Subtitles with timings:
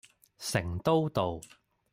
[0.39, 1.39] 成都道